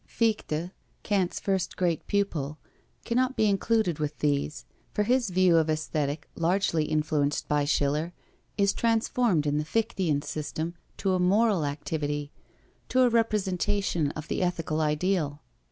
Fichte, 0.07 0.71
Kant's 1.03 1.39
first 1.39 1.77
great 1.77 2.07
pupil, 2.07 2.57
cannot 3.05 3.35
be 3.35 3.45
included 3.45 3.99
with 3.99 4.17
these, 4.17 4.65
for 4.95 5.03
his 5.03 5.29
view 5.29 5.57
of 5.57 5.69
Aesthetic, 5.69 6.27
largely 6.33 6.85
influenced 6.85 7.47
by 7.47 7.65
Schiller, 7.65 8.11
is 8.57 8.73
transformed 8.73 9.45
in 9.45 9.59
the 9.59 9.63
Fichtian 9.63 10.23
system 10.23 10.73
to 10.97 11.13
a 11.13 11.19
moral 11.19 11.63
activity, 11.65 12.31
to 12.89 13.01
a 13.01 13.09
representation 13.09 14.09
of 14.13 14.27
the 14.27 14.41
ethical 14.41 14.81
ideal. 14.81 15.43